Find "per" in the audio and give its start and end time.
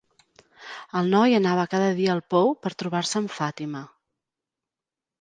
2.65-2.75